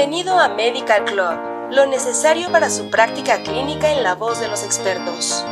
Bienvenido 0.00 0.38
a 0.38 0.48
Medical 0.48 1.04
Club, 1.04 1.72
lo 1.72 1.84
necesario 1.84 2.50
para 2.50 2.70
su 2.70 2.88
práctica 2.88 3.42
clínica 3.42 3.92
en 3.92 4.02
la 4.02 4.14
voz 4.14 4.40
de 4.40 4.48
los 4.48 4.64
expertos. 4.64 5.44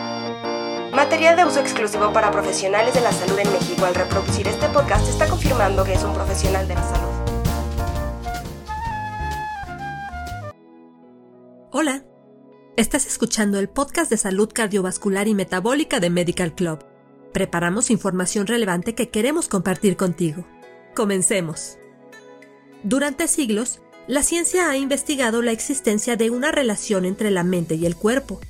Material 0.91 1.37
de 1.37 1.45
uso 1.45 1.61
exclusivo 1.61 2.15
para 2.15 2.31
profesionales 2.31 2.95
de 2.95 3.03
la 3.03 3.13
salud 3.13 3.39
en 3.39 3.53
México. 3.53 3.85
Al 3.85 3.95
reproducir 3.95 4.49
este 4.49 4.67
podcast 4.69 5.07
está 5.07 5.29
confirmando 5.29 5.85
que 5.85 5.93
es 5.93 6.03
un 6.03 6.15
profesional 6.15 6.67
de 6.67 6.75
la 6.77 6.83
salud. 6.83 7.13
Hola, 11.71 12.05
estás 12.79 13.05
escuchando 13.05 13.59
el 13.59 13.69
podcast 13.69 14.11
de 14.11 14.17
salud 14.17 14.51
cardiovascular 14.51 15.29
y 15.29 15.35
metabólica 15.35 16.01
de 16.01 16.09
Medical 16.09 16.55
Club. 16.55 16.87
Preparamos 17.35 17.91
información 17.91 18.47
relevante 18.47 18.95
que 18.95 19.11
queremos 19.11 19.47
compartir 19.47 19.99
contigo. 19.99 20.47
Comencemos. 20.95 21.77
Durante 22.83 23.29
siglos, 23.29 23.83
la 24.09 24.23
ciencia 24.23 24.71
ha 24.71 24.77
investigado 24.79 25.43
la 25.43 25.53
existencia 25.53 26.17
de 26.17 26.31
una 26.31 26.51
relación 26.51 27.05
entre 27.05 27.31
la 27.31 27.45
mente 27.45 27.75
y 27.75 27.85
el 27.85 27.95
cuerpo. 27.95 28.41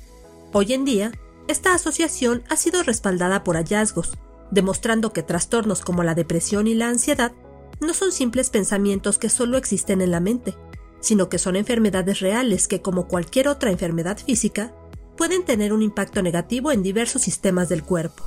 Hoy 0.53 0.71
en 0.71 0.85
día, 0.85 1.11
esta 1.49 1.73
asociación 1.73 2.43
ha 2.47 2.55
sido 2.55 2.81
respaldada 2.81 3.43
por 3.43 3.57
hallazgos, 3.57 4.17
demostrando 4.51 5.11
que 5.11 5.21
trastornos 5.21 5.81
como 5.81 6.03
la 6.03 6.15
depresión 6.15 6.67
y 6.67 6.75
la 6.75 6.87
ansiedad 6.87 7.33
no 7.81 7.93
son 7.93 8.13
simples 8.13 8.49
pensamientos 8.49 9.17
que 9.17 9.27
solo 9.27 9.57
existen 9.57 9.99
en 9.99 10.11
la 10.11 10.21
mente, 10.21 10.55
sino 11.01 11.27
que 11.27 11.37
son 11.37 11.57
enfermedades 11.57 12.21
reales 12.21 12.69
que, 12.69 12.81
como 12.81 13.09
cualquier 13.09 13.49
otra 13.49 13.69
enfermedad 13.69 14.17
física, 14.17 14.73
pueden 15.17 15.43
tener 15.43 15.73
un 15.73 15.81
impacto 15.81 16.21
negativo 16.21 16.71
en 16.71 16.83
diversos 16.83 17.21
sistemas 17.21 17.67
del 17.67 17.83
cuerpo. 17.83 18.23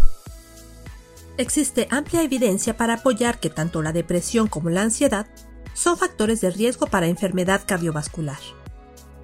Existe 1.38 1.88
amplia 1.90 2.22
evidencia 2.22 2.76
para 2.76 2.94
apoyar 2.94 3.40
que 3.40 3.48
tanto 3.48 3.80
la 3.80 3.94
depresión 3.94 4.48
como 4.48 4.68
la 4.68 4.82
ansiedad 4.82 5.28
son 5.74 5.96
factores 5.96 6.40
de 6.40 6.50
riesgo 6.50 6.86
para 6.86 7.06
enfermedad 7.06 7.62
cardiovascular. 7.66 8.38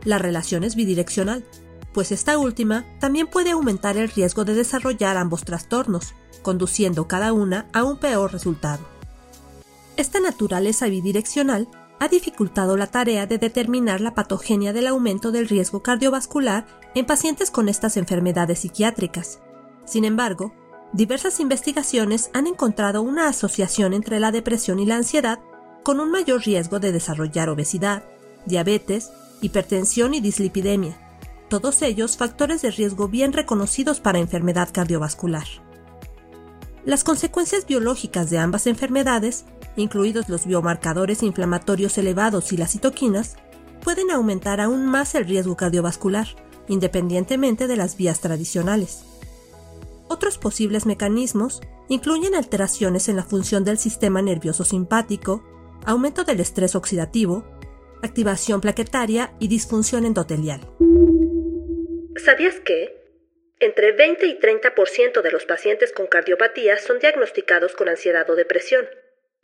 La 0.05 0.19
relación 0.19 0.65
es 0.65 0.77
bidireccional, 0.77 1.45
pues 1.93 2.13
esta 2.13 2.39
última 2.39 2.85
también 3.01 3.27
puede 3.27 3.51
aumentar 3.51 3.97
el 3.97 4.09
riesgo 4.09 4.45
de 4.45 4.55
desarrollar 4.55 5.17
ambos 5.17 5.45
trastornos, 5.45 6.15
conduciendo 6.43 7.09
cada 7.09 7.33
una 7.33 7.67
a 7.73 7.85
un 7.85 7.99
peor 7.99 8.33
resultado. 8.33 8.87
Esta 9.97 10.21
naturaleza 10.21 10.87
bidireccional 10.87 11.69
ha 12.01 12.09
dificultado 12.09 12.77
la 12.77 12.87
tarea 12.87 13.27
de 13.27 13.39
determinar 13.39 14.01
la 14.01 14.15
patogenia 14.15 14.73
del 14.73 14.87
aumento 14.87 15.33
del 15.33 15.49
riesgo 15.49 15.83
cardiovascular 15.83 16.67
en 16.95 17.05
pacientes 17.05 17.51
con 17.51 17.69
estas 17.69 17.97
enfermedades 17.97 18.61
psiquiátricas. 18.61 19.41
Sin 19.85 20.05
embargo, 20.05 20.55
diversas 20.93 21.41
investigaciones 21.41 22.31
han 22.33 22.47
encontrado 22.47 23.03
una 23.03 23.29
asociación 23.29 23.93
entre 23.93 24.21
la 24.21 24.31
depresión 24.31 24.79
y 24.79 24.87
la 24.87 24.97
ansiedad 24.97 25.41
con 25.89 26.01
un 26.01 26.11
mayor 26.11 26.43
riesgo 26.45 26.81
de 26.81 26.93
desarrollar 26.93 27.49
obesidad, 27.49 28.03
diabetes, 28.45 29.11
hipertensión 29.41 30.13
y 30.13 30.21
dislipidemia, 30.21 30.95
todos 31.49 31.81
ellos 31.81 32.19
factores 32.19 32.61
de 32.61 32.71
riesgo 32.71 33.09
bien 33.09 33.33
reconocidos 33.33 33.99
para 33.99 34.19
enfermedad 34.19 34.69
cardiovascular. 34.71 35.47
Las 36.85 37.05
consecuencias 37.05 37.67
biológicas 37.67 38.29
de 38.29 38.37
ambas 38.37 38.67
enfermedades, 38.67 39.47
incluidos 39.77 40.29
los 40.29 40.45
biomarcadores 40.45 41.23
inflamatorios 41.23 41.97
elevados 41.97 42.53
y 42.53 42.59
las 42.59 42.73
citoquinas, 42.73 43.37
pueden 43.83 44.11
aumentar 44.11 44.61
aún 44.61 44.85
más 44.85 45.15
el 45.15 45.25
riesgo 45.25 45.57
cardiovascular, 45.57 46.27
independientemente 46.69 47.67
de 47.67 47.77
las 47.79 47.97
vías 47.97 48.21
tradicionales. 48.21 49.05
Otros 50.09 50.37
posibles 50.37 50.85
mecanismos 50.85 51.63
incluyen 51.89 52.35
alteraciones 52.35 53.09
en 53.09 53.17
la 53.17 53.25
función 53.25 53.65
del 53.65 53.79
sistema 53.79 54.21
nervioso 54.21 54.65
simpático, 54.65 55.43
aumento 55.85 56.25
del 56.25 56.41
estrés 56.41 56.75
oxidativo, 56.75 57.45
activación 58.03 58.61
plaquetaria 58.61 59.33
y 59.39 59.49
disfunción 59.49 60.05
endotelial. 60.05 60.61
¿Sabías 62.17 62.61
que? 62.61 62.97
Entre 63.61 63.93
20 63.93 64.27
y 64.27 64.39
30% 64.39 65.21
de 65.21 65.31
los 65.31 65.45
pacientes 65.45 65.93
con 65.93 66.07
cardiopatía 66.07 66.79
son 66.79 66.99
diagnosticados 66.99 67.75
con 67.75 67.89
ansiedad 67.89 68.29
o 68.31 68.37
depresión. 68.37 68.89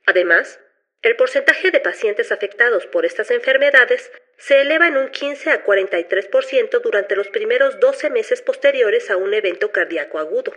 Además, 0.06 0.61
el 1.03 1.17
porcentaje 1.17 1.71
de 1.71 1.81
pacientes 1.81 2.33
afectados 2.33 2.87
por 2.87 3.05
estas 3.05 3.31
enfermedades 3.31 4.11
se 4.39 4.61
eleva 4.61 4.89
en 4.89 4.97
un 4.97 5.11
15 5.11 5.50
a 5.50 5.65
43% 5.65 6.81
durante 6.81 7.17
los 7.17 7.28
primeros 7.28 7.78
12 7.81 8.11
meses 8.11 8.41
posteriores 8.41 9.11
a 9.11 9.17
un 9.17 9.34
evento 9.34 9.71
cardíaco 9.71 10.19
agudo. 10.19 10.53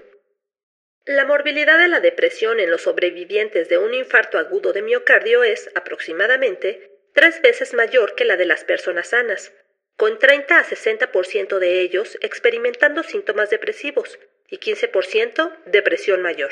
La 1.07 1.23
morbilidad 1.23 1.79
de 1.79 1.87
la 1.87 2.01
depresión 2.01 2.59
en 2.59 2.69
los 2.69 2.81
sobrevivientes 2.81 3.69
de 3.69 3.77
un 3.77 3.93
infarto 3.93 4.37
agudo 4.37 4.73
de 4.73 4.81
miocardio 4.81 5.41
es, 5.41 5.69
aproximadamente, 5.73 6.91
tres 7.13 7.41
veces 7.41 7.73
mayor 7.73 8.13
que 8.15 8.25
la 8.25 8.35
de 8.35 8.45
las 8.45 8.65
personas 8.65 9.07
sanas, 9.07 9.53
con 9.95 10.19
30 10.19 10.59
a 10.59 10.65
60% 10.65 11.59
de 11.59 11.79
ellos 11.79 12.17
experimentando 12.19 13.03
síntomas 13.03 13.49
depresivos 13.49 14.19
y 14.49 14.57
15% 14.57 15.49
depresión 15.67 16.21
mayor. 16.21 16.51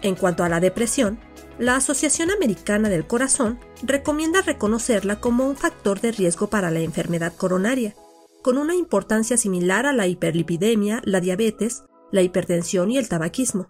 En 0.00 0.14
cuanto 0.14 0.44
a 0.44 0.48
la 0.48 0.60
depresión, 0.60 1.20
la 1.58 1.76
Asociación 1.76 2.30
Americana 2.30 2.88
del 2.88 3.06
Corazón 3.06 3.60
recomienda 3.82 4.40
reconocerla 4.40 5.20
como 5.20 5.46
un 5.46 5.58
factor 5.58 6.00
de 6.00 6.12
riesgo 6.12 6.48
para 6.48 6.70
la 6.70 6.80
enfermedad 6.80 7.34
coronaria, 7.36 7.94
con 8.42 8.58
una 8.58 8.74
importancia 8.74 9.36
similar 9.36 9.86
a 9.86 9.92
la 9.92 10.06
hiperlipidemia, 10.08 11.00
la 11.04 11.20
diabetes, 11.20 11.84
la 12.10 12.22
hipertensión 12.22 12.90
y 12.90 12.98
el 12.98 13.08
tabaquismo. 13.08 13.68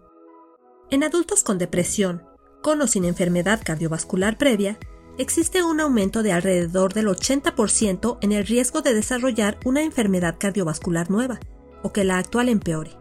En 0.91 1.05
adultos 1.05 1.43
con 1.43 1.59
depresión, 1.59 2.23
con 2.63 2.81
o 2.81 2.87
sin 2.87 3.05
enfermedad 3.05 3.61
cardiovascular 3.65 4.39
previa, 4.39 4.79
existe 5.19 5.63
un 5.63 5.81
aumento 5.81 6.23
de 6.23 6.33
alrededor 6.33 6.95
del 6.95 7.07
80% 7.09 8.19
en 8.23 8.33
el 8.33 8.47
riesgo 8.47 8.83
de 8.83 8.95
desarrollar 8.95 9.59
una 9.65 9.83
enfermedad 9.83 10.37
cardiovascular 10.39 11.11
nueva, 11.11 11.39
o 11.83 11.93
que 11.93 12.05
la 12.05 12.19
actual 12.19 12.49
empeore. 12.49 12.97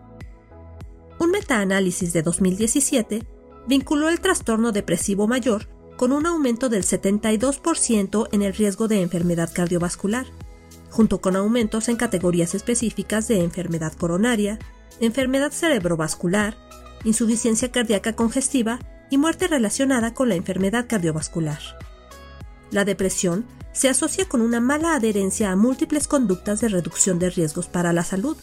Un 1.20 1.32
metaanálisis 1.32 2.14
de 2.14 2.24
2017 2.24 3.26
vinculó 3.68 4.10
el 4.10 4.20
trastorno 4.20 4.72
depresivo 4.72 5.28
mayor 5.28 5.70
con 5.96 6.12
un 6.12 6.26
aumento 6.26 6.68
del 6.68 6.84
72% 6.84 8.28
en 8.32 8.42
el 8.42 8.54
riesgo 8.54 8.88
de 8.88 9.02
enfermedad 9.02 9.52
cardiovascular, 9.54 10.26
junto 10.92 11.22
con 11.22 11.36
aumentos 11.36 11.90
en 11.90 11.96
categorías 11.96 12.54
específicas 12.54 13.28
de 13.28 13.40
enfermedad 13.40 13.94
coronaria, 13.94 14.60
enfermedad 15.00 15.52
cerebrovascular, 15.52 16.58
insuficiencia 17.04 17.72
cardíaca 17.72 18.14
congestiva 18.14 18.80
y 19.10 19.18
muerte 19.18 19.48
relacionada 19.48 20.14
con 20.14 20.30
la 20.30 20.36
enfermedad 20.36 20.86
cardiovascular. 20.88 21.60
La 22.70 22.86
depresión 22.86 23.46
se 23.72 23.90
asocia 23.90 24.28
con 24.28 24.42
una 24.42 24.60
mala 24.60 24.96
adherencia 24.96 25.52
a 25.52 25.56
múltiples 25.56 26.08
conductas 26.08 26.62
de 26.62 26.70
reducción 26.70 27.20
de 27.20 27.30
riesgos 27.30 27.68
para 27.68 27.94
la 27.94 28.04
salud, 28.04 28.38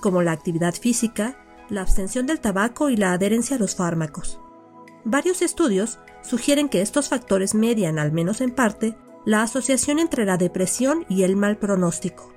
como 0.00 0.22
la 0.22 0.32
actividad 0.32 0.74
física, 0.74 1.36
la 1.68 1.82
abstención 1.82 2.26
del 2.26 2.40
tabaco 2.40 2.90
y 2.90 2.96
la 2.96 3.12
adherencia 3.12 3.56
a 3.56 3.58
los 3.58 3.74
fármacos. 3.74 4.40
Varios 5.04 5.42
estudios 5.42 5.98
sugieren 6.22 6.68
que 6.68 6.80
estos 6.80 7.08
factores 7.08 7.54
median, 7.54 7.98
al 7.98 8.12
menos 8.12 8.40
en 8.40 8.50
parte, 8.50 8.96
la 9.28 9.42
asociación 9.42 9.98
entre 9.98 10.24
la 10.24 10.38
depresión 10.38 11.04
y 11.06 11.22
el 11.22 11.36
mal 11.36 11.58
pronóstico. 11.58 12.32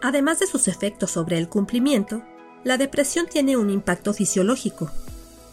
Además 0.00 0.38
de 0.38 0.46
sus 0.46 0.66
efectos 0.66 1.10
sobre 1.10 1.36
el 1.36 1.50
cumplimiento, 1.50 2.22
la 2.64 2.78
depresión 2.78 3.26
tiene 3.26 3.58
un 3.58 3.68
impacto 3.68 4.14
fisiológico. 4.14 4.90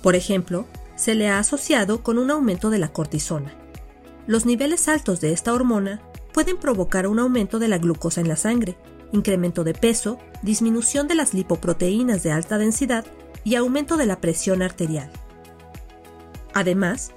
Por 0.02 0.16
ejemplo, 0.16 0.68
se 0.96 1.16
le 1.16 1.28
ha 1.28 1.38
asociado 1.38 2.02
con 2.02 2.18
un 2.18 2.32
aumento 2.32 2.70
de 2.70 2.80
la 2.80 2.94
cortisona. 2.94 3.56
Los 4.26 4.46
niveles 4.46 4.88
altos 4.88 5.20
de 5.20 5.34
esta 5.34 5.54
hormona 5.54 6.02
pueden 6.32 6.56
provocar 6.56 7.08
un 7.08 7.20
aumento 7.20 7.60
de 7.60 7.68
la 7.68 7.78
glucosa 7.78 8.22
en 8.22 8.30
la 8.30 8.38
sangre, 8.38 8.78
incremento 9.12 9.66
de 9.66 9.74
peso, 9.74 10.18
disminución 10.44 11.10
de 11.10 11.16
las 11.16 11.34
lipoproteínas 11.34 12.24
de 12.24 12.32
alta 12.32 12.58
densidad 12.58 13.04
y 13.44 13.56
aumento 13.56 13.98
de 13.98 14.06
la 14.06 14.22
presión 14.22 14.62
arterial. 14.62 15.12
Además, 16.54 17.12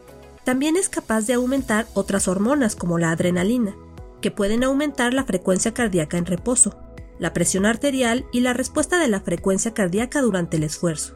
también 0.48 0.78
es 0.78 0.88
capaz 0.88 1.26
de 1.26 1.34
aumentar 1.34 1.86
otras 1.92 2.26
hormonas 2.26 2.74
como 2.74 2.96
la 2.96 3.10
adrenalina, 3.10 3.76
que 4.22 4.30
pueden 4.30 4.64
aumentar 4.64 5.12
la 5.12 5.24
frecuencia 5.24 5.74
cardíaca 5.74 6.16
en 6.16 6.24
reposo, 6.24 6.74
la 7.18 7.34
presión 7.34 7.66
arterial 7.66 8.24
y 8.32 8.40
la 8.40 8.54
respuesta 8.54 8.98
de 8.98 9.08
la 9.08 9.20
frecuencia 9.20 9.74
cardíaca 9.74 10.22
durante 10.22 10.56
el 10.56 10.62
esfuerzo. 10.62 11.14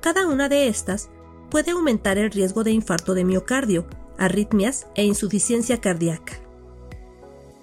Cada 0.00 0.26
una 0.26 0.48
de 0.48 0.66
estas 0.66 1.08
puede 1.52 1.70
aumentar 1.70 2.18
el 2.18 2.32
riesgo 2.32 2.64
de 2.64 2.72
infarto 2.72 3.14
de 3.14 3.22
miocardio, 3.22 3.86
arritmias 4.18 4.88
e 4.96 5.04
insuficiencia 5.04 5.80
cardíaca. 5.80 6.32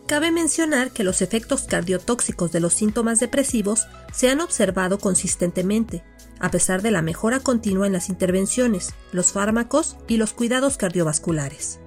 Cabe 0.07 0.31
mencionar 0.31 0.91
que 0.91 1.03
los 1.03 1.21
efectos 1.21 1.63
cardiotóxicos 1.63 2.53
de 2.53 2.61
los 2.61 2.73
síntomas 2.73 3.19
depresivos 3.19 3.85
se 4.13 4.29
han 4.29 4.39
observado 4.39 4.97
consistentemente, 4.97 6.05
a 6.39 6.51
pesar 6.51 6.81
de 6.81 6.91
la 6.91 7.01
mejora 7.01 7.39
continua 7.39 7.87
en 7.87 7.93
las 7.93 8.09
intervenciones, 8.09 8.93
los 9.11 9.31
fármacos 9.31 9.97
y 10.07 10.17
los 10.17 10.33
cuidados 10.33 10.77
cardiovasculares. 10.77 11.79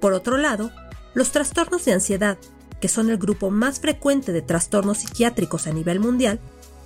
Por 0.00 0.12
otro 0.12 0.36
lado, 0.36 0.72
los 1.14 1.30
trastornos 1.30 1.84
de 1.84 1.92
ansiedad, 1.92 2.38
que 2.80 2.88
son 2.88 3.10
el 3.10 3.18
grupo 3.18 3.50
más 3.50 3.80
frecuente 3.80 4.32
de 4.32 4.42
trastornos 4.42 4.98
psiquiátricos 4.98 5.66
a 5.66 5.72
nivel 5.72 6.00
mundial, 6.00 6.40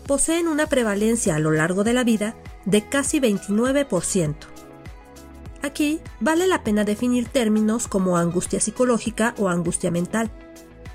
poseen 0.06 0.48
una 0.48 0.66
prevalencia 0.66 1.34
a 1.34 1.38
lo 1.38 1.50
largo 1.50 1.84
de 1.84 1.92
la 1.92 2.04
vida 2.04 2.36
de 2.64 2.88
casi 2.88 3.20
29%. 3.20 4.34
Aquí 5.62 6.00
vale 6.20 6.46
la 6.46 6.62
pena 6.62 6.84
definir 6.84 7.28
términos 7.28 7.88
como 7.88 8.16
angustia 8.16 8.60
psicológica 8.60 9.34
o 9.38 9.48
angustia 9.48 9.90
mental, 9.90 10.30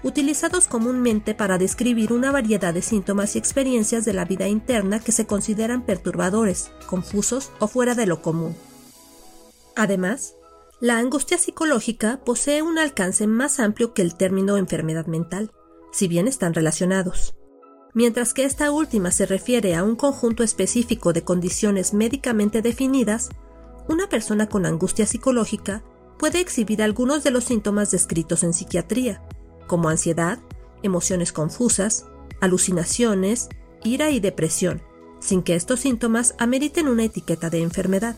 utilizados 0.03 0.67
comúnmente 0.67 1.35
para 1.35 1.57
describir 1.57 2.13
una 2.13 2.31
variedad 2.31 2.73
de 2.73 2.81
síntomas 2.81 3.35
y 3.35 3.39
experiencias 3.39 4.05
de 4.05 4.13
la 4.13 4.25
vida 4.25 4.47
interna 4.47 4.99
que 4.99 5.11
se 5.11 5.25
consideran 5.25 5.85
perturbadores, 5.85 6.71
confusos 6.87 7.51
o 7.59 7.67
fuera 7.67 7.95
de 7.95 8.05
lo 8.05 8.21
común. 8.21 8.55
Además, 9.75 10.35
la 10.79 10.97
angustia 10.97 11.37
psicológica 11.37 12.19
posee 12.25 12.61
un 12.61 12.79
alcance 12.79 13.27
más 13.27 13.59
amplio 13.59 13.93
que 13.93 14.01
el 14.01 14.15
término 14.15 14.57
enfermedad 14.57 15.05
mental, 15.05 15.51
si 15.91 16.07
bien 16.07 16.27
están 16.27 16.53
relacionados. 16.53 17.35
Mientras 17.93 18.33
que 18.33 18.45
esta 18.45 18.71
última 18.71 19.11
se 19.11 19.25
refiere 19.25 19.75
a 19.75 19.83
un 19.83 19.95
conjunto 19.95 20.43
específico 20.43 21.13
de 21.13 21.23
condiciones 21.23 21.93
médicamente 21.93 22.61
definidas, 22.61 23.29
una 23.87 24.07
persona 24.07 24.47
con 24.47 24.65
angustia 24.65 25.05
psicológica 25.05 25.83
puede 26.17 26.39
exhibir 26.39 26.81
algunos 26.81 27.23
de 27.23 27.31
los 27.31 27.43
síntomas 27.43 27.91
descritos 27.91 28.43
en 28.43 28.53
psiquiatría, 28.53 29.21
como 29.71 29.87
ansiedad, 29.87 30.37
emociones 30.83 31.31
confusas, 31.31 32.05
alucinaciones, 32.41 33.47
ira 33.85 34.09
y 34.09 34.19
depresión, 34.19 34.81
sin 35.21 35.43
que 35.43 35.55
estos 35.55 35.79
síntomas 35.79 36.35
ameriten 36.39 36.89
una 36.89 37.05
etiqueta 37.05 37.49
de 37.49 37.61
enfermedad. 37.61 38.17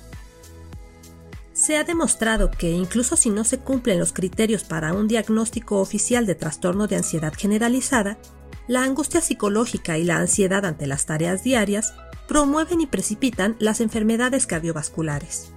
Se 1.53 1.77
ha 1.77 1.83
demostrado 1.83 2.49
que 2.49 2.71
incluso 2.71 3.15
si 3.15 3.29
no 3.29 3.43
se 3.43 3.59
cumplen 3.59 3.99
los 3.99 4.13
criterios 4.13 4.63
para 4.63 4.93
un 4.93 5.07
diagnóstico 5.07 5.79
oficial 5.79 6.25
de 6.25 6.33
trastorno 6.33 6.87
de 6.87 6.95
ansiedad 6.95 7.33
generalizada, 7.37 8.17
la 8.67 8.81
angustia 8.81 9.21
psicológica 9.21 9.99
y 9.99 10.05
la 10.05 10.17
ansiedad 10.17 10.65
ante 10.65 10.87
las 10.87 11.05
tareas 11.05 11.43
diarias 11.43 11.93
promueven 12.27 12.81
y 12.81 12.87
precipitan 12.87 13.57
las 13.59 13.79
enfermedades 13.79 14.47
cardiovasculares. 14.47 15.51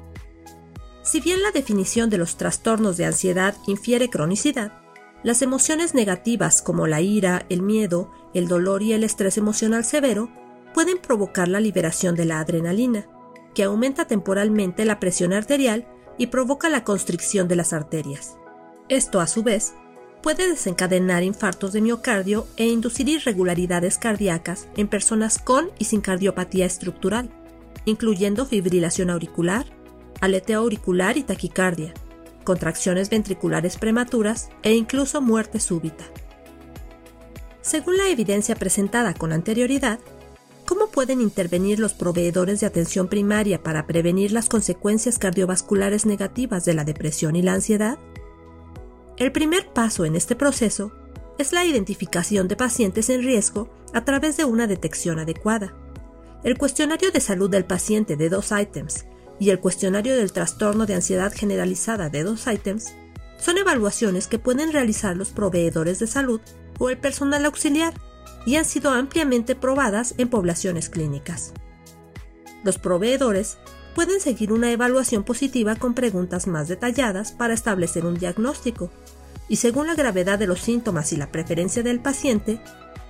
Si 1.02 1.22
bien 1.22 1.40
la 1.40 1.52
definición 1.52 2.10
de 2.10 2.18
los 2.18 2.36
trastornos 2.36 2.98
de 2.98 3.06
ansiedad 3.06 3.56
infiere 3.66 4.10
cronicidad, 4.10 4.85
las 5.26 5.42
emociones 5.42 5.92
negativas 5.92 6.62
como 6.62 6.86
la 6.86 7.00
ira, 7.00 7.46
el 7.48 7.60
miedo, 7.60 8.12
el 8.32 8.46
dolor 8.46 8.84
y 8.84 8.92
el 8.92 9.02
estrés 9.02 9.36
emocional 9.38 9.84
severo 9.84 10.30
pueden 10.72 10.98
provocar 10.98 11.48
la 11.48 11.58
liberación 11.58 12.14
de 12.14 12.26
la 12.26 12.38
adrenalina, 12.38 13.08
que 13.52 13.64
aumenta 13.64 14.06
temporalmente 14.06 14.84
la 14.84 15.00
presión 15.00 15.32
arterial 15.32 15.84
y 16.16 16.28
provoca 16.28 16.68
la 16.68 16.84
constricción 16.84 17.48
de 17.48 17.56
las 17.56 17.72
arterias. 17.72 18.36
Esto, 18.88 19.18
a 19.18 19.26
su 19.26 19.42
vez, 19.42 19.74
puede 20.22 20.46
desencadenar 20.48 21.24
infartos 21.24 21.72
de 21.72 21.80
miocardio 21.80 22.46
e 22.56 22.68
inducir 22.68 23.08
irregularidades 23.08 23.98
cardíacas 23.98 24.68
en 24.76 24.86
personas 24.86 25.40
con 25.40 25.72
y 25.76 25.86
sin 25.86 26.02
cardiopatía 26.02 26.66
estructural, 26.66 27.30
incluyendo 27.84 28.46
fibrilación 28.46 29.10
auricular, 29.10 29.66
aleteo 30.20 30.60
auricular 30.60 31.16
y 31.16 31.24
taquicardia, 31.24 31.94
contracciones 32.46 33.10
ventriculares 33.10 33.76
prematuras 33.76 34.48
e 34.62 34.72
incluso 34.72 35.20
muerte 35.20 35.60
súbita. 35.60 36.04
Según 37.60 37.98
la 37.98 38.08
evidencia 38.08 38.54
presentada 38.54 39.12
con 39.12 39.32
anterioridad, 39.32 39.98
¿cómo 40.64 40.86
pueden 40.86 41.20
intervenir 41.20 41.78
los 41.78 41.92
proveedores 41.92 42.60
de 42.60 42.66
atención 42.66 43.08
primaria 43.08 43.62
para 43.62 43.86
prevenir 43.86 44.32
las 44.32 44.48
consecuencias 44.48 45.18
cardiovasculares 45.18 46.06
negativas 46.06 46.64
de 46.64 46.72
la 46.72 46.84
depresión 46.84 47.36
y 47.36 47.42
la 47.42 47.52
ansiedad? 47.52 47.98
El 49.18 49.32
primer 49.32 49.72
paso 49.72 50.04
en 50.04 50.16
este 50.16 50.36
proceso 50.36 50.92
es 51.38 51.52
la 51.52 51.64
identificación 51.64 52.48
de 52.48 52.56
pacientes 52.56 53.10
en 53.10 53.22
riesgo 53.22 53.68
a 53.92 54.04
través 54.04 54.36
de 54.36 54.44
una 54.44 54.66
detección 54.66 55.18
adecuada. 55.18 55.74
El 56.44 56.56
cuestionario 56.56 57.10
de 57.10 57.20
salud 57.20 57.50
del 57.50 57.64
paciente 57.64 58.16
de 58.16 58.28
dos 58.28 58.52
ítems 58.52 59.04
y 59.38 59.50
el 59.50 59.60
cuestionario 59.60 60.16
del 60.16 60.32
trastorno 60.32 60.86
de 60.86 60.94
ansiedad 60.94 61.32
generalizada 61.32 62.08
de 62.08 62.22
dos 62.22 62.46
ítems 62.46 62.94
son 63.38 63.58
evaluaciones 63.58 64.28
que 64.28 64.38
pueden 64.38 64.72
realizar 64.72 65.16
los 65.16 65.30
proveedores 65.30 65.98
de 65.98 66.06
salud 66.06 66.40
o 66.78 66.90
el 66.90 66.98
personal 66.98 67.44
auxiliar 67.44 67.92
y 68.46 68.56
han 68.56 68.64
sido 68.64 68.90
ampliamente 68.90 69.54
probadas 69.54 70.14
en 70.18 70.28
poblaciones 70.28 70.88
clínicas. 70.88 71.52
Los 72.64 72.78
proveedores 72.78 73.58
pueden 73.94 74.20
seguir 74.20 74.52
una 74.52 74.70
evaluación 74.70 75.24
positiva 75.24 75.76
con 75.76 75.94
preguntas 75.94 76.46
más 76.46 76.68
detalladas 76.68 77.32
para 77.32 77.54
establecer 77.54 78.04
un 78.06 78.14
diagnóstico 78.14 78.90
y 79.48 79.56
según 79.56 79.86
la 79.86 79.94
gravedad 79.94 80.38
de 80.38 80.46
los 80.46 80.60
síntomas 80.60 81.12
y 81.12 81.16
la 81.16 81.30
preferencia 81.30 81.82
del 81.82 82.00
paciente, 82.00 82.60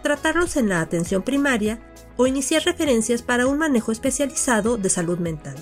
tratarlos 0.03 0.57
en 0.57 0.69
la 0.69 0.81
atención 0.81 1.23
primaria 1.23 1.81
o 2.17 2.27
iniciar 2.27 2.63
referencias 2.65 3.23
para 3.23 3.47
un 3.47 3.59
manejo 3.59 3.93
especializado 3.93 4.77
de 4.77 4.91
salud 4.91 5.19
mental. 5.19 5.57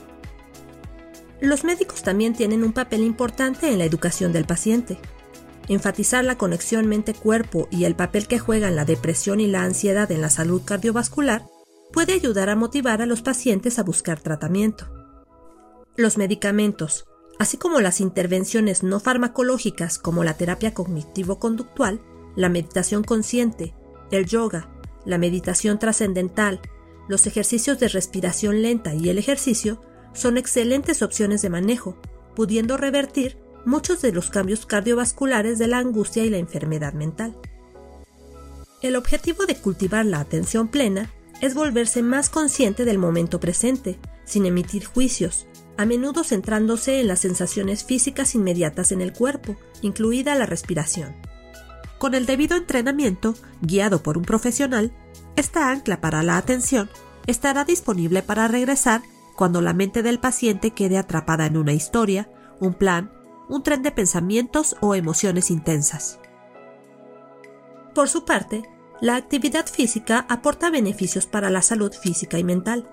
Los 1.45 1.63
médicos 1.63 2.03
también 2.03 2.33
tienen 2.33 2.65
un 2.65 2.73
papel 2.73 3.03
importante 3.03 3.71
en 3.71 3.77
la 3.77 3.85
educación 3.85 4.33
del 4.33 4.47
paciente. 4.47 4.99
Enfatizar 5.69 6.25
la 6.25 6.39
conexión 6.39 6.87
mente-cuerpo 6.87 7.69
y 7.71 7.85
el 7.85 7.95
papel 7.95 8.27
que 8.27 8.39
juegan 8.39 8.77
la 8.77 8.87
depresión 8.87 9.41
y 9.41 9.47
la 9.47 9.63
ansiedad 9.63 10.11
en 10.11 10.23
la 10.23 10.31
salud 10.31 10.63
cardiovascular 10.65 11.45
puede 11.93 12.15
ayudar 12.15 12.49
a 12.49 12.57
motivar 12.57 13.03
a 13.03 13.07
los 13.07 13.21
pacientes 13.21 13.79
a 13.79 13.83
buscar 13.83 14.21
tratamiento. 14.21 14.87
Los 15.99 16.17
medicamentos, 16.17 17.05
así 17.39 17.59
como 17.59 17.83
las 17.83 18.01
intervenciones 18.01 18.83
no 18.83 18.99
farmacológicas 18.99 19.99
como 19.99 20.25
la 20.25 20.39
terapia 20.39 20.73
cognitivo-conductual, 20.73 22.01
la 22.37 22.49
meditación 22.49 23.05
consciente, 23.05 23.75
el 24.11 24.25
yoga, 24.25 24.71
la 25.05 25.19
meditación 25.19 25.79
trascendental, 25.79 26.63
los 27.07 27.27
ejercicios 27.27 27.79
de 27.79 27.89
respiración 27.89 28.63
lenta 28.63 28.95
y 28.95 29.11
el 29.11 29.19
ejercicio, 29.19 29.83
son 30.15 30.39
excelentes 30.39 31.03
opciones 31.03 31.43
de 31.43 31.51
manejo, 31.51 31.97
pudiendo 32.35 32.77
revertir 32.77 33.37
muchos 33.67 34.01
de 34.03 34.13
los 34.13 34.31
cambios 34.31 34.67
cardiovasculares 34.67 35.59
de 35.59 35.69
la 35.69 35.79
angustia 35.79 36.25
y 36.25 36.31
la 36.31 36.39
enfermedad 36.39 36.93
mental. 36.95 37.37
El 38.83 38.97
objetivo 38.97 39.47
de 39.47 39.57
cultivar 39.57 40.05
la 40.05 40.21
atención 40.21 40.69
plena 40.69 41.11
es 41.41 41.55
volverse 41.55 42.03
más 42.03 42.31
consciente 42.31 42.85
del 42.85 42.99
momento 42.99 43.41
presente, 43.41 43.99
sin 44.25 44.47
emitir 44.47 44.85
juicios, 44.85 45.47
a 45.77 45.87
menudo 45.87 46.23
centrándose 46.23 47.01
en 47.01 47.09
las 47.09 47.21
sensaciones 47.21 47.85
físicas 47.85 48.35
inmediatas 48.35 48.93
en 48.93 49.01
el 49.01 49.13
cuerpo, 49.13 49.57
incluida 49.83 50.35
la 50.35 50.47
respiración. 50.47 51.15
Con 51.99 52.15
el 52.15 52.27
debido 52.27 52.57
entrenamiento, 52.57 53.35
guiado 53.61 54.03
por 54.03 54.19
un 54.19 54.25
profesional, 54.25 54.93
esta 55.37 55.71
ancla 55.71 56.01
para 56.01 56.23
la 56.23 56.37
atención 56.37 56.91
estará 57.27 57.65
disponible 57.65 58.23
para 58.23 58.47
regresar 58.49 59.03
cuando 59.35 59.61
la 59.61 59.75
mente 59.75 60.03
del 60.03 60.19
paciente 60.19 60.71
quede 60.71 60.99
atrapada 60.99 61.47
en 61.47 61.57
una 61.57 61.73
historia, 61.73 62.31
un 62.61 62.75
plan, 62.75 63.13
un 63.49 63.63
tren 63.63 63.83
de 63.83 63.91
pensamientos 63.91 64.77
o 64.81 64.95
emociones 64.95 65.51
intensas. 65.51 66.19
Por 67.95 68.09
su 68.09 68.25
parte, 68.25 68.63
la 69.01 69.17
actividad 69.17 69.67
física 69.67 70.27
aporta 70.29 70.71
beneficios 70.71 71.27
para 71.27 71.51
la 71.51 71.63
salud 71.63 71.93
física 71.93 72.39
y 72.39 72.45
mental. 72.45 72.89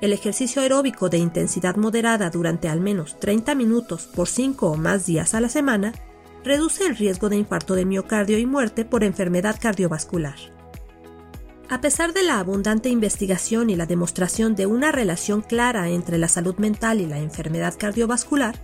El 0.00 0.12
ejercicio 0.12 0.62
aeróbico 0.62 1.08
de 1.08 1.18
intensidad 1.18 1.76
moderada 1.76 2.30
durante 2.30 2.68
al 2.68 2.80
menos 2.80 3.18
30 3.20 3.54
minutos 3.54 4.06
por 4.06 4.28
5 4.28 4.70
o 4.70 4.76
más 4.76 5.06
días 5.06 5.34
a 5.34 5.40
la 5.40 5.48
semana 5.48 5.92
reduce 6.44 6.86
el 6.86 6.96
riesgo 6.96 7.28
de 7.28 7.36
infarto 7.36 7.74
de 7.74 7.86
miocardio 7.86 8.38
y 8.38 8.46
muerte 8.46 8.84
por 8.84 9.04
enfermedad 9.04 9.56
cardiovascular. 9.60 10.53
A 11.70 11.80
pesar 11.80 12.12
de 12.12 12.22
la 12.22 12.40
abundante 12.40 12.90
investigación 12.90 13.70
y 13.70 13.76
la 13.76 13.86
demostración 13.86 14.54
de 14.54 14.66
una 14.66 14.92
relación 14.92 15.40
clara 15.40 15.88
entre 15.88 16.18
la 16.18 16.28
salud 16.28 16.56
mental 16.56 17.00
y 17.00 17.06
la 17.06 17.18
enfermedad 17.18 17.74
cardiovascular, 17.78 18.60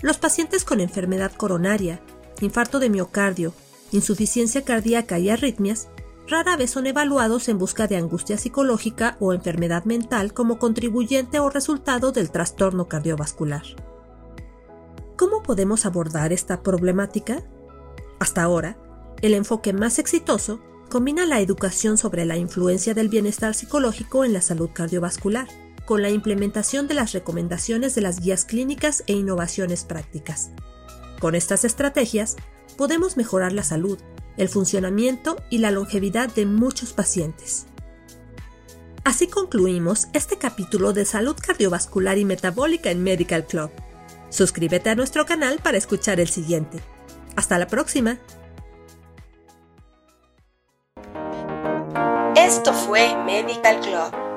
los 0.00 0.16
pacientes 0.16 0.64
con 0.64 0.80
enfermedad 0.80 1.32
coronaria, 1.32 2.00
infarto 2.40 2.78
de 2.78 2.88
miocardio, 2.88 3.52
insuficiencia 3.92 4.64
cardíaca 4.64 5.18
y 5.18 5.28
arritmias 5.28 5.88
rara 6.26 6.56
vez 6.56 6.70
son 6.70 6.86
evaluados 6.86 7.48
en 7.48 7.58
busca 7.58 7.86
de 7.86 7.96
angustia 7.96 8.38
psicológica 8.38 9.16
o 9.20 9.32
enfermedad 9.34 9.84
mental 9.84 10.32
como 10.32 10.58
contribuyente 10.58 11.40
o 11.40 11.50
resultado 11.50 12.12
del 12.12 12.30
trastorno 12.30 12.88
cardiovascular. 12.88 13.62
¿Cómo 15.16 15.42
podemos 15.42 15.84
abordar 15.84 16.32
esta 16.32 16.62
problemática? 16.62 17.42
Hasta 18.20 18.42
ahora, 18.42 18.78
el 19.20 19.34
enfoque 19.34 19.72
más 19.72 19.98
exitoso 19.98 20.60
combina 20.88 21.26
la 21.26 21.40
educación 21.40 21.98
sobre 21.98 22.24
la 22.24 22.36
influencia 22.36 22.94
del 22.94 23.08
bienestar 23.08 23.54
psicológico 23.54 24.24
en 24.24 24.32
la 24.32 24.40
salud 24.40 24.70
cardiovascular, 24.72 25.48
con 25.84 26.02
la 26.02 26.10
implementación 26.10 26.88
de 26.88 26.94
las 26.94 27.12
recomendaciones 27.12 27.94
de 27.94 28.02
las 28.02 28.20
guías 28.20 28.44
clínicas 28.44 29.04
e 29.06 29.12
innovaciones 29.12 29.84
prácticas. 29.84 30.50
Con 31.20 31.34
estas 31.34 31.64
estrategias, 31.64 32.36
podemos 32.76 33.16
mejorar 33.16 33.52
la 33.52 33.62
salud, 33.62 33.98
el 34.36 34.48
funcionamiento 34.48 35.36
y 35.50 35.58
la 35.58 35.70
longevidad 35.70 36.32
de 36.32 36.46
muchos 36.46 36.92
pacientes. 36.92 37.66
Así 39.04 39.26
concluimos 39.26 40.08
este 40.12 40.36
capítulo 40.36 40.92
de 40.92 41.04
salud 41.04 41.34
cardiovascular 41.40 42.18
y 42.18 42.24
metabólica 42.24 42.90
en 42.90 43.02
Medical 43.02 43.46
Club. 43.46 43.70
Suscríbete 44.28 44.90
a 44.90 44.94
nuestro 44.94 45.24
canal 45.24 45.58
para 45.62 45.78
escuchar 45.78 46.20
el 46.20 46.28
siguiente. 46.28 46.80
Hasta 47.34 47.58
la 47.58 47.66
próxima. 47.66 48.18
Esto 52.48 52.72
fue 52.72 53.14
Medical 53.26 53.78
Club 53.80 54.27